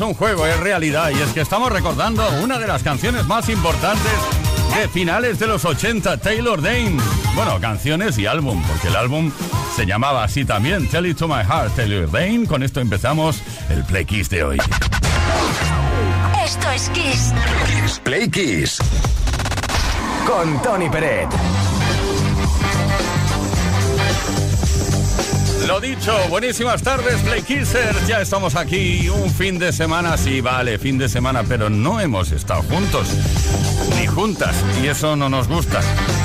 [0.00, 1.10] Un juego, es realidad.
[1.10, 4.12] Y es que estamos recordando una de las canciones más importantes
[4.74, 6.96] de finales de los 80, Taylor Dane.
[7.34, 9.30] Bueno, canciones y álbum, porque el álbum
[9.76, 12.46] se llamaba así también, Tell It To My Heart, Taylor Dane.
[12.46, 14.58] Con esto empezamos el Play Kiss de hoy.
[16.44, 17.32] Esto es Kiss.
[17.66, 18.78] Kiss Play Kiss.
[20.26, 21.28] Con Tony Peret.
[25.66, 28.06] Lo dicho, buenísimas tardes, Play Kissers.
[28.06, 32.32] Ya estamos aquí un fin de semana, sí, vale, fin de semana, pero no hemos
[32.32, 33.08] estado juntos
[33.98, 35.80] ni juntas y eso no nos gusta.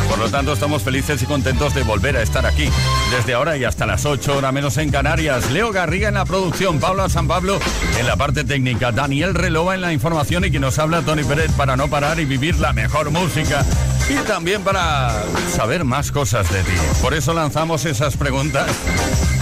[0.09, 2.69] Por lo tanto, estamos felices y contentos de volver a estar aquí.
[3.11, 5.51] Desde ahora y hasta las 8 horas menos en Canarias.
[5.51, 7.59] Leo Garriga en la producción, Pablo San Pablo
[7.97, 11.51] en la parte técnica, Daniel Relova en la información y quien nos habla Tony Pérez
[11.53, 13.65] para no parar y vivir la mejor música.
[14.09, 15.23] Y también para
[15.56, 16.71] saber más cosas de ti.
[17.01, 18.67] Por eso lanzamos esas preguntas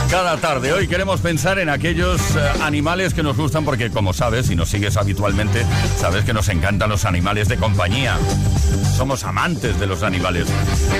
[0.09, 0.73] cada tarde.
[0.73, 4.69] Hoy queremos pensar en aquellos eh, animales que nos gustan porque como sabes, si nos
[4.69, 5.65] sigues habitualmente,
[5.97, 8.17] sabes que nos encantan los animales de compañía.
[8.95, 10.47] Somos amantes de los animales.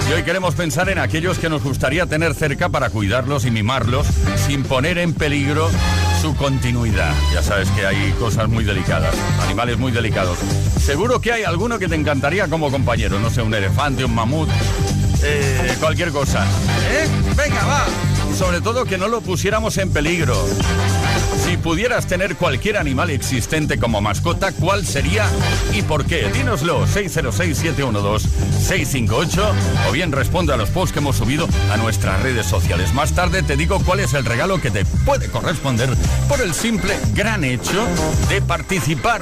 [0.10, 4.08] Y hoy queremos pensar en aquellos que nos gustaría tener cerca para cuidarlos y mimarlos
[4.46, 5.70] sin poner en peligro
[6.22, 7.14] su continuidad.
[7.34, 10.38] Ya sabes que hay cosas muy delicadas, animales muy delicados.
[10.80, 14.50] Seguro que hay alguno que te encantaría como compañero, no sé, un elefante, un mamut,
[15.24, 16.46] eh, cualquier cosa.
[16.92, 17.08] ¿Eh?
[17.36, 17.86] Venga, va
[18.38, 20.36] sobre todo que no lo pusiéramos en peligro.
[21.48, 25.30] Si pudieras tener cualquier animal existente como mascota, ¿cuál sería
[25.74, 26.30] y por qué?
[26.34, 29.54] Dínoslo 606-712-658
[29.88, 32.94] o bien responde a los posts que hemos subido a nuestras redes sociales.
[32.94, 35.90] Más tarde te digo cuál es el regalo que te puede corresponder
[36.28, 37.88] por el simple gran hecho
[38.28, 39.22] de participar.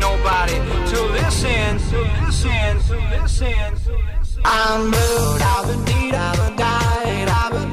[0.00, 0.54] nobody
[0.90, 4.42] to listen, to listen, to listen, to listen.
[4.44, 5.84] I'm moved, I've been
[6.14, 7.67] I've been died, I've been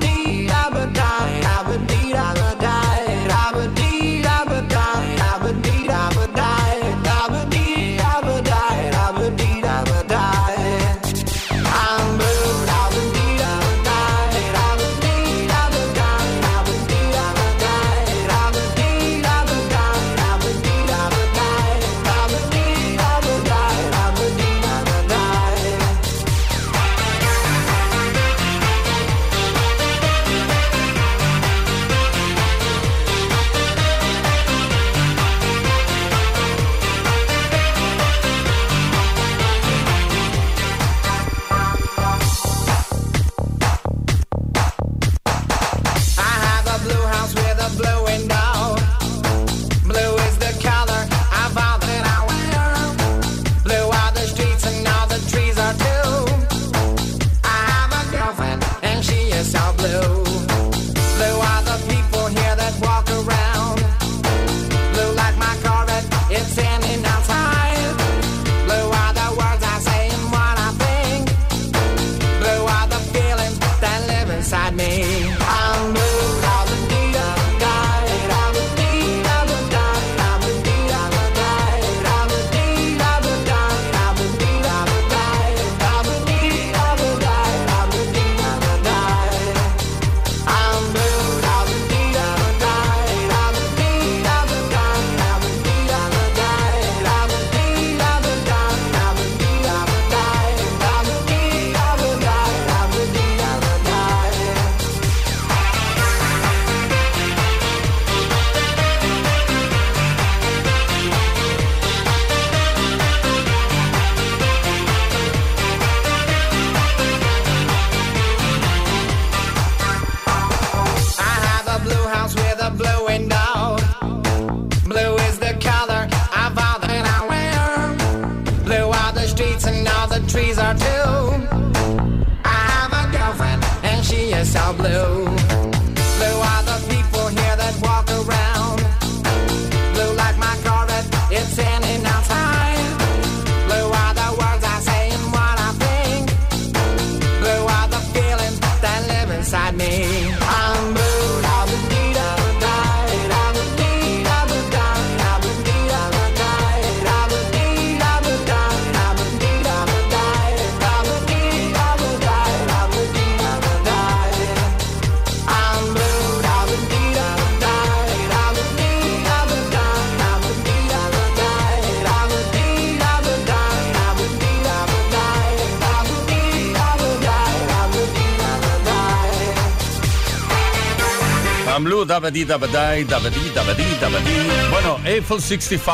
[184.72, 185.86] Bueno, Eiffel 65.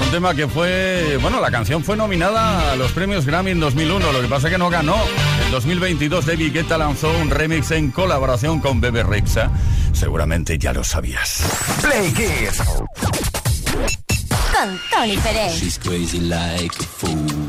[0.00, 4.12] Un tema que fue, bueno, la canción fue nominada a los premios Grammy en 2001,
[4.12, 4.96] lo que pasa es que no ganó.
[5.44, 9.50] En 2022 David Guetta lanzó un remix en colaboración con Bebe Rexa.
[9.92, 11.42] Seguramente ya lo sabías.
[11.80, 12.62] Play Kids.
[14.52, 15.54] Con Tony Pérez.
[15.58, 17.45] She's crazy like a fool.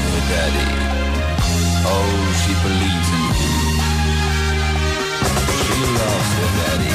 [0.00, 0.66] Daddy.
[1.86, 3.58] Oh, she believes in him.
[5.64, 6.92] She loves her daddy.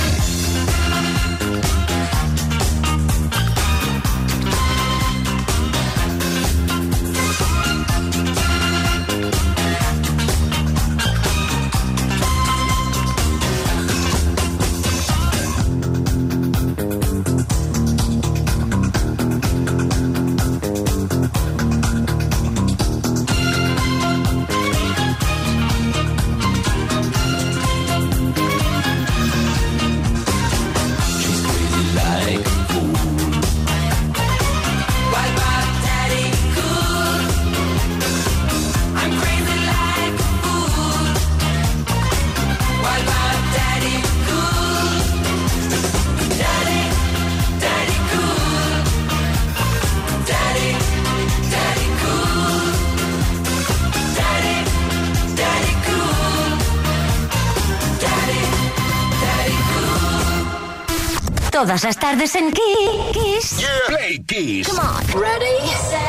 [61.69, 63.63] Todas las tardes en Kiss.
[63.85, 64.69] Play Kiss.
[64.69, 65.21] Come on.
[65.21, 66.01] Ready, set,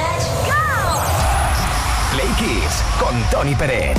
[0.47, 1.03] go.
[2.15, 3.95] Play Kiss con Tony Pérez.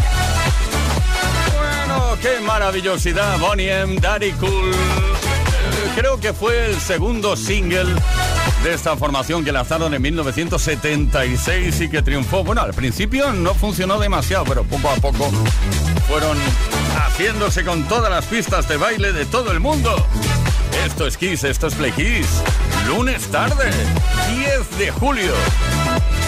[1.53, 4.72] Bueno, qué maravillosidad, Bonnie M, Daddy Cool.
[5.96, 7.94] Creo que fue el segundo single
[8.63, 12.44] de esta formación que lanzaron en 1976 y que triunfó.
[12.44, 15.30] Bueno, al principio no funcionó demasiado, pero poco a poco
[16.08, 16.39] fueron
[16.96, 20.08] haciéndose con todas las pistas de baile de todo el mundo.
[20.86, 22.28] Esto es Kiss, esto es Play Kiss.
[22.88, 23.70] Lunes tarde,
[24.36, 25.32] 10 de julio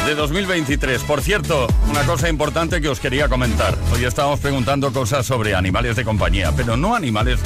[0.05, 1.01] de 2023.
[1.03, 3.75] Por cierto, una cosa importante que os quería comentar.
[3.93, 7.39] Hoy estábamos preguntando cosas sobre animales de compañía, pero no animales,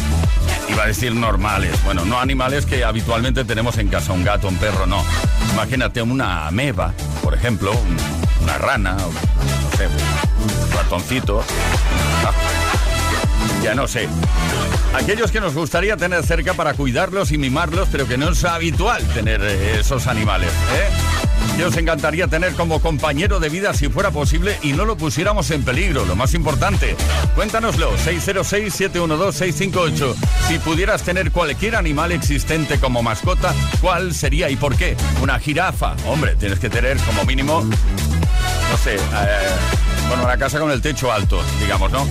[0.70, 1.82] iba a decir normales.
[1.86, 5.04] Bueno, no animales que habitualmente tenemos en casa, un gato, un perro, no.
[5.54, 11.44] Imagínate una ameba, por ejemplo, un- una rana, no sé, un ratoncito.
[13.68, 14.08] Ya no sé.
[14.94, 19.06] Aquellos que nos gustaría tener cerca para cuidarlos y mimarlos, pero que no es habitual
[19.10, 20.50] tener eh, esos animales.
[20.50, 20.88] ¿eh?
[21.58, 25.52] Que os encantaría tener como compañero de vida si fuera posible y no lo pusiéramos
[25.52, 26.96] en peligro, lo más importante.
[27.36, 30.16] Cuéntanoslo, 606-712-658.
[30.48, 34.96] Si pudieras tener cualquier animal existente como mascota, ¿cuál sería y por qué?
[35.22, 35.98] Una jirafa.
[36.06, 39.00] Hombre, tienes que tener como mínimo, no sé, eh,
[40.08, 42.06] bueno, una casa con el techo alto, digamos, ¿no?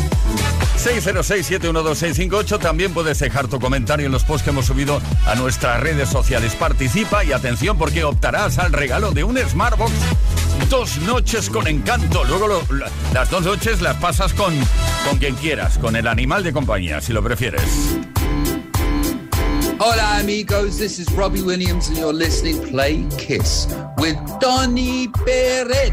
[0.83, 2.59] 606-712-658.
[2.61, 6.55] También puedes dejar tu comentario en los posts que hemos subido a nuestras redes sociales.
[6.55, 9.93] Participa y atención porque optarás al regalo de un Smartbox.
[10.71, 12.25] Dos noches con encanto.
[12.25, 14.55] Luego la- las dos noches las pasas con,
[15.09, 17.63] con quien quieras, con el animal de compañía, si lo prefieres.
[19.79, 25.93] Hola amigos, this is Robbie Williams and you're listening Play Kiss with Donny Barrett.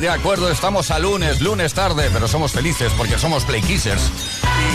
[0.00, 4.10] De acuerdo, estamos a lunes, lunes tarde, pero somos felices porque somos Play Kissers.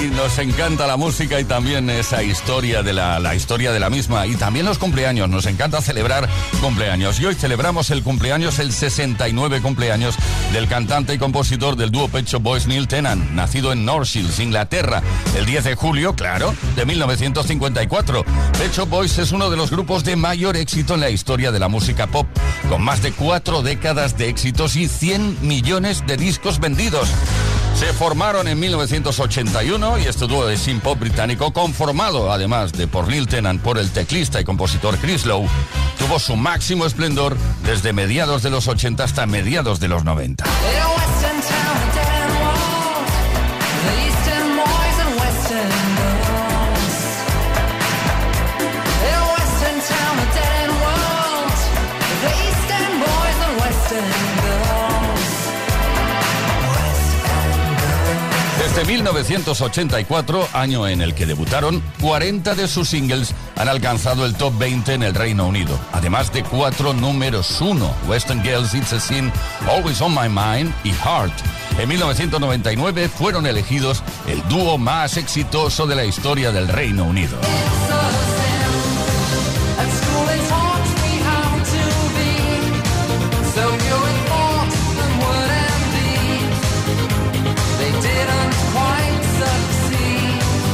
[0.02, 3.92] Y nos encanta la música y también esa historia de la, la historia de la
[3.92, 4.26] misma.
[4.26, 6.28] Y también los cumpleaños, nos encanta celebrar
[6.60, 7.20] cumpleaños.
[7.20, 10.16] Y hoy celebramos el cumpleaños, el 69 cumpleaños
[10.54, 15.02] del cantante y compositor del dúo Pecho Boys Neil Tennant, nacido en North Shields, Inglaterra,
[15.38, 18.26] el 10 de julio, claro, de 1954.
[18.58, 21.70] Pecho Boys es uno de los grupos de mayor éxito en la historia de la
[21.70, 22.28] música pop,
[22.70, 27.10] con más de cuatro décadas de éxitos y 100 millones de discos vendidos.
[27.82, 33.08] Se formaron en 1981 y este dúo de synth pop británico, conformado además de por
[33.08, 35.48] Neil Tennant por el teclista y compositor Chris Lowe,
[35.98, 40.44] tuvo su máximo esplendor desde mediados de los 80 hasta mediados de los 90.
[58.74, 64.34] Desde Desde 1984, año en el que debutaron, 40 de sus singles han alcanzado el
[64.36, 69.00] top 20 en el Reino Unido, además de cuatro números uno, Western Girls, It's a
[69.02, 69.30] Sin,
[69.68, 71.34] Always on My Mind y Heart.
[71.80, 77.38] En 1999 fueron elegidos el dúo más exitoso de la historia del Reino Unido.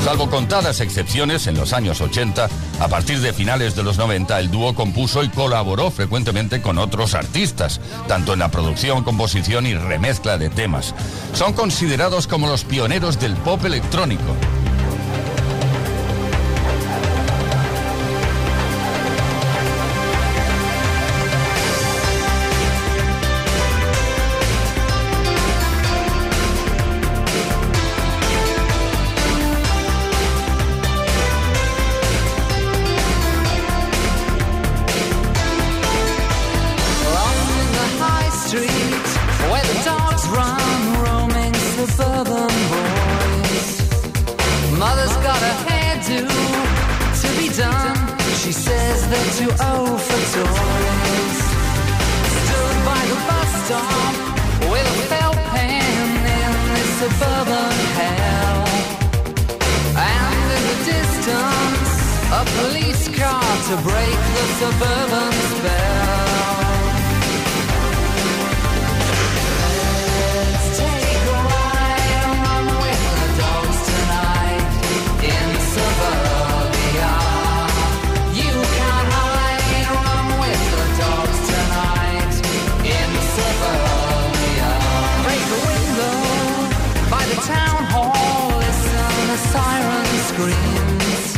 [0.07, 2.47] Salvo contadas excepciones, en los años 80,
[2.79, 7.13] a partir de finales de los 90, el dúo compuso y colaboró frecuentemente con otros
[7.13, 10.95] artistas, tanto en la producción, composición y remezcla de temas.
[11.33, 14.33] Son considerados como los pioneros del pop electrónico.
[49.37, 51.37] Too old for toys.
[52.37, 54.15] Stood by the bus stop
[54.71, 56.09] with a felt pen
[56.41, 58.65] in this suburban hell.
[59.95, 61.93] And in the distance,
[62.33, 66.06] a police car to break the suburban spell.
[90.37, 91.33] Screams.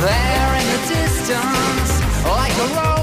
[0.00, 1.90] There in the distance,
[2.24, 2.95] like a roll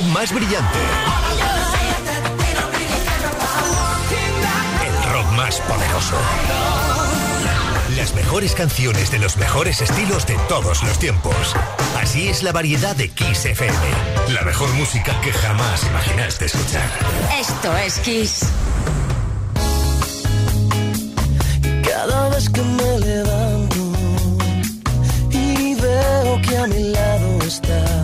[0.00, 0.78] Más brillante.
[4.86, 6.14] El rock más poderoso.
[7.96, 11.34] Las mejores canciones de los mejores estilos de todos los tiempos.
[12.00, 13.76] Así es la variedad de Kiss FM.
[14.34, 16.88] La mejor música que jamás imaginaste escuchar.
[17.40, 18.40] Esto es Kiss.
[21.82, 23.76] Cada vez que me levanto
[25.30, 27.97] y veo que a mi lado estás,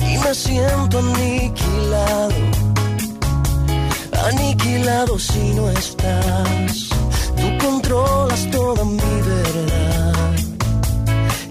[0.00, 2.34] y me siento aniquilado.
[4.26, 6.88] Aniquilado si no estás,
[7.36, 10.34] tú controlas toda mi verdad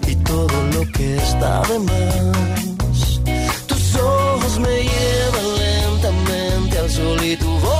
[0.06, 3.20] y todo lo que está de más.
[3.66, 7.75] Tus ojos me llevan lentamente al sol y tu boca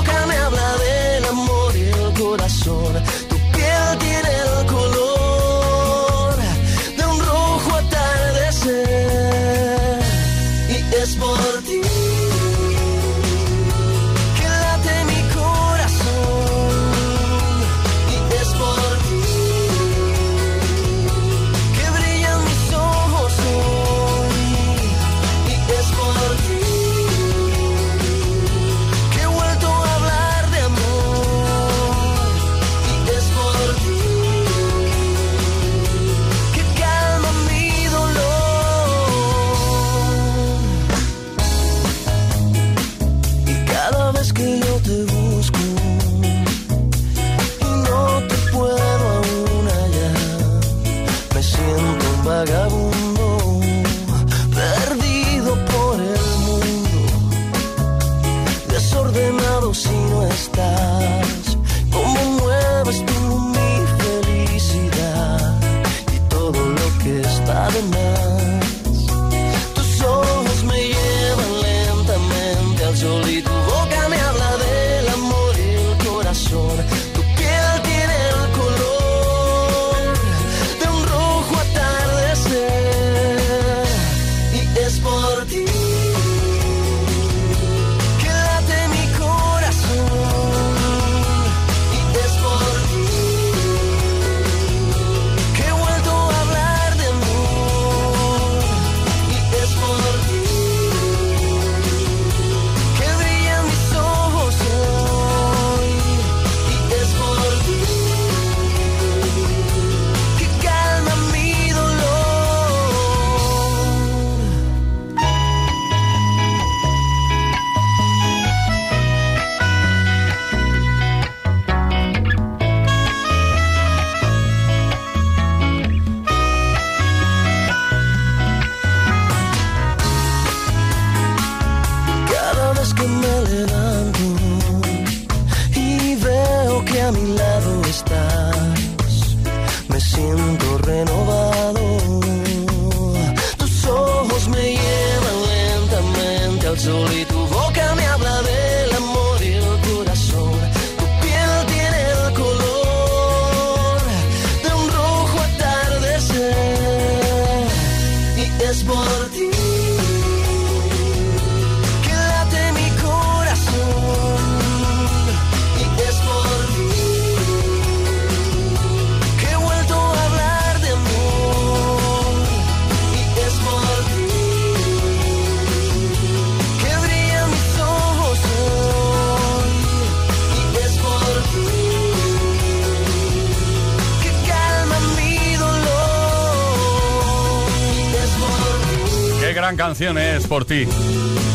[189.67, 190.87] gran canción es por ti.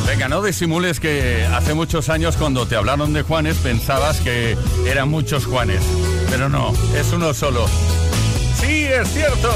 [0.07, 4.55] Venga, no disimules que hace muchos años cuando te hablaron de Juanes pensabas que
[4.87, 5.83] eran muchos Juanes.
[6.29, 7.67] Pero no, es uno solo.
[8.61, 9.51] Sí, es cierto.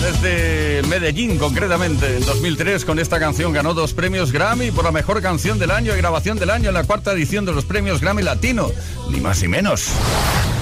[0.00, 5.20] Desde Medellín, concretamente, en 2003, con esta canción ganó dos premios Grammy por la mejor
[5.20, 8.22] canción del año y grabación del año en la cuarta edición de los premios Grammy
[8.22, 8.70] Latino.
[9.10, 9.88] Ni más ni menos.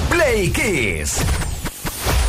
[0.08, 1.20] Play Kiss.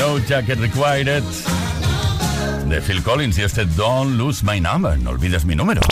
[0.00, 1.22] No Jacket Required.
[2.66, 4.98] De Phil Collins y este Don't Lose My Number.
[4.98, 5.82] No olvides mi número.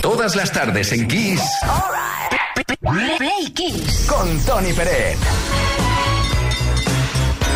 [0.00, 1.42] Todas las tardes en Kiss.
[2.80, 4.06] Play Kiss.
[4.08, 5.18] Con Tony Pérez.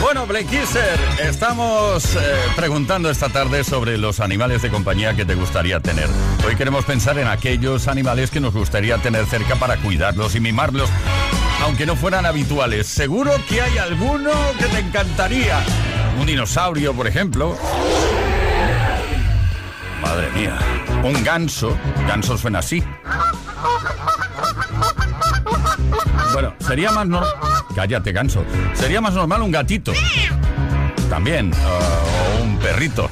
[0.03, 2.21] Bueno, Blake Kisser, estamos eh,
[2.55, 6.09] preguntando esta tarde sobre los animales de compañía que te gustaría tener.
[6.47, 10.91] Hoy queremos pensar en aquellos animales que nos gustaría tener cerca para cuidarlos y mimarlos,
[11.67, 12.87] aunque no fueran habituales.
[12.87, 15.59] Seguro que hay alguno que te encantaría.
[16.19, 17.59] Un dinosaurio, por ejemplo.
[20.01, 20.57] Madre mía.
[21.03, 21.77] Un ganso.
[22.07, 22.83] Ganso suena así.
[26.33, 27.31] Bueno, sería más normal.
[27.75, 28.45] Cállate, ganso.
[28.75, 29.93] Sería más normal un gatito.
[31.11, 31.53] También.
[31.53, 33.11] uh, o un perrito.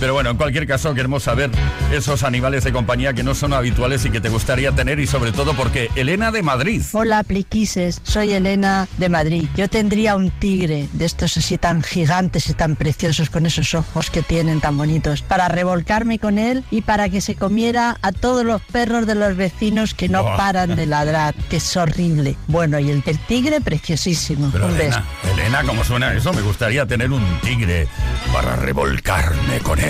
[0.00, 1.50] Pero bueno, en cualquier caso queremos saber
[1.92, 5.30] esos animales de compañía que no son habituales y que te gustaría tener y sobre
[5.30, 6.82] todo porque Elena de Madrid.
[6.92, 8.00] Hola, pliquises.
[8.02, 9.44] Soy Elena de Madrid.
[9.56, 14.10] Yo tendría un tigre de estos así tan gigantes y tan preciosos con esos ojos
[14.10, 18.42] que tienen tan bonitos para revolcarme con él y para que se comiera a todos
[18.44, 20.36] los perros de los vecinos que no Oh.
[20.36, 22.36] paran de ladrar, que es horrible.
[22.46, 24.48] Bueno, y el, el tigre preciosísimo.
[24.52, 24.98] Pero un beso.
[25.24, 26.32] Elena, Elena, ¿cómo suena eso?
[26.32, 27.86] Me gustaría tener un tigre
[28.32, 29.89] para revolcarme con él.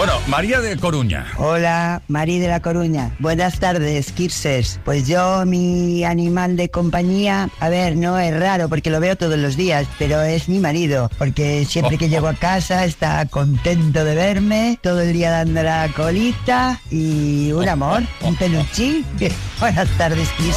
[0.00, 1.26] Bueno, María de Coruña.
[1.36, 3.14] Hola, Mari de la Coruña.
[3.18, 4.80] Buenas tardes, Kirsers.
[4.82, 9.38] Pues yo, mi animal de compañía, a ver, no es raro porque lo veo todos
[9.38, 14.14] los días, pero es mi marido, porque siempre que llego a casa está contento de
[14.14, 19.04] verme, todo el día dando la colita y un amor, un peluchín.
[19.60, 20.56] Buenas tardes, Kirs.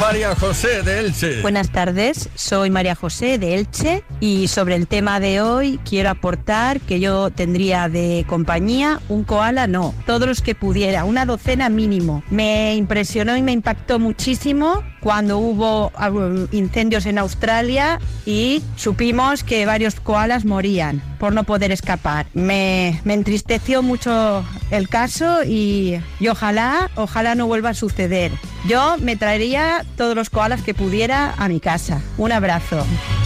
[0.00, 1.42] María José de Elche.
[1.42, 6.80] Buenas tardes, soy María José de Elche y sobre el tema de hoy quiero aportar
[6.80, 12.22] que yo tendría de compañía un koala, no, todos los que pudiera, una docena mínimo.
[12.30, 16.10] Me impresionó y me impactó muchísimo cuando hubo ah,
[16.52, 22.26] incendios en Australia y supimos que varios koalas morían por no poder escapar.
[22.34, 28.32] Me, me entristeció mucho el caso y, y ojalá, ojalá no vuelva a suceder.
[28.66, 32.00] Yo me traería todos los koalas que pudiera a mi casa.
[32.18, 32.84] Un abrazo.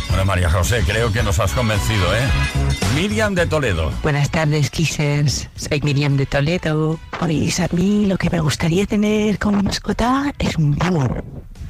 [0.08, 2.28] Bueno, María José, creo que nos has convencido, ¿eh?
[2.94, 3.92] Miriam de Toledo.
[4.02, 5.48] Buenas tardes, Kissers.
[5.56, 6.98] Soy Miriam de Toledo.
[7.20, 11.08] Oís, a mí lo que me gustaría tener como mascota es un búho.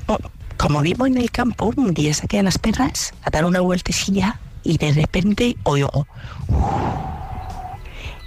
[0.07, 0.19] Oh,
[0.57, 4.39] Como vivo en el campo, un día saqué a las perras a dar una vueltecilla
[4.63, 6.07] y de repente oigo...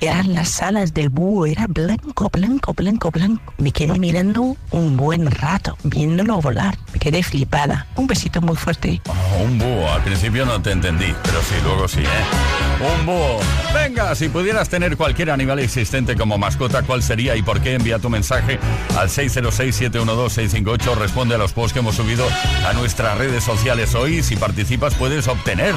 [0.02, 3.54] Eran las alas del búho, era blanco, blanco, blanco, blanco.
[3.58, 6.78] Me quedé mirando un buen rato, viéndolo volar.
[6.94, 7.86] Me quedé flipada.
[7.98, 9.02] Un besito muy fuerte.
[9.10, 12.88] Oh, un búho, al principio no te entendí, pero sí, luego sí, ¿eh?
[13.00, 13.40] Un búho.
[13.74, 17.74] Venga, si pudieras tener cualquier animal existente como mascota, ¿cuál sería y por qué?
[17.74, 18.58] Envía tu mensaje
[18.98, 20.96] al 606-712-658.
[20.96, 22.26] Responde a los posts que hemos subido
[22.66, 24.24] a nuestras redes sociales hoy.
[24.24, 25.76] Si participas, puedes obtener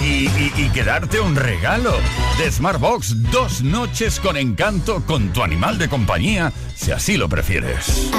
[0.00, 1.92] y, y- quedarte un regalo
[2.38, 3.14] de Smartbox.
[3.62, 8.10] Noches con encanto con tu animal de compañía, si así lo prefieres.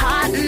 [0.00, 0.47] I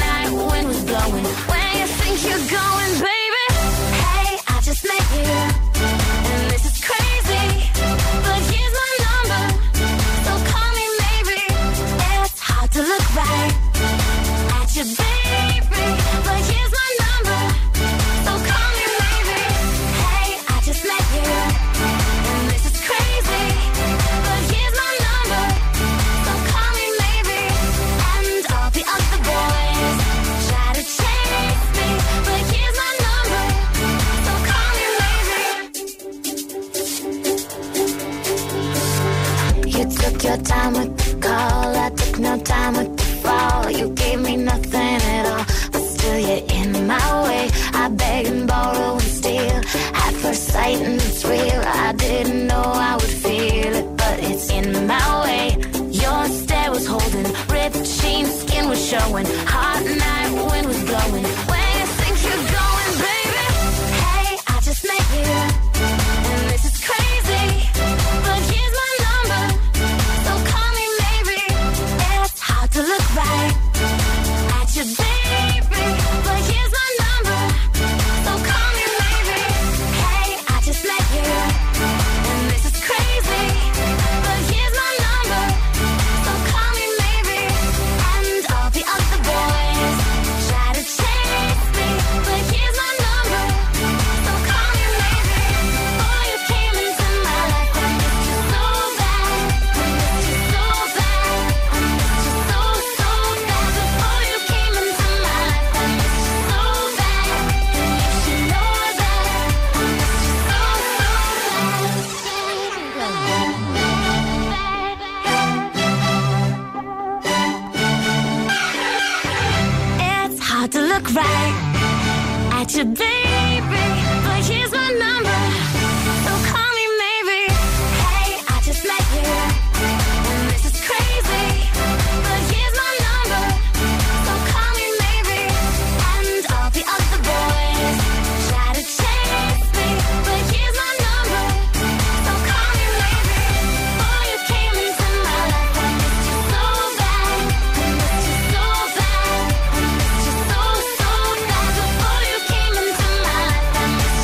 [122.61, 123.84] at you, baby.
[124.24, 125.29] But here's my number.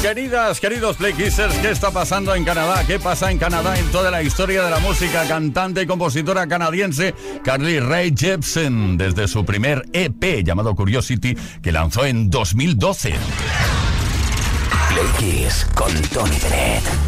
[0.07, 2.84] Queridas, queridos Play Kissers, ¿qué está pasando en Canadá?
[2.86, 5.26] ¿Qué pasa en Canadá en toda la historia de la música?
[5.26, 12.04] Cantante y compositora canadiense Carly Rae Jepsen, desde su primer EP llamado Curiosity, que lanzó
[12.04, 13.14] en 2012.
[14.90, 17.05] Playkiss con Tony Bennett.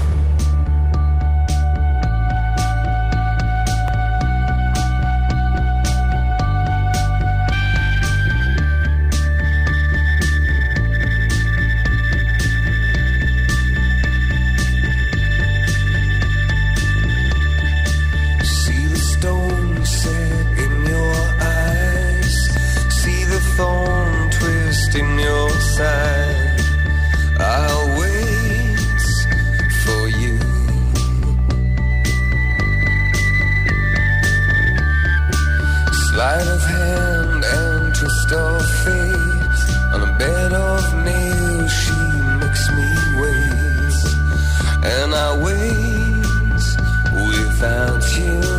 [48.19, 48.58] you.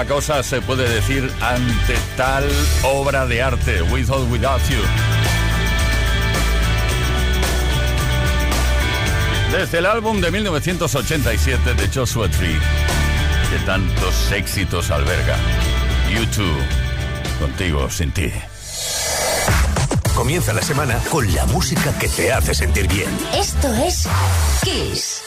[0.00, 2.48] poca cosa se puede decir ante tal
[2.84, 4.78] obra de arte, With or Without You.
[9.52, 12.58] Desde el álbum de 1987 de Joshua Tree,
[13.50, 15.36] que tantos éxitos alberga.
[16.10, 16.62] You YouTube,
[17.38, 18.32] contigo, sin ti.
[20.14, 23.10] Comienza la semana con la música que te hace sentir bien.
[23.34, 24.06] Esto es
[24.62, 25.19] Kiss.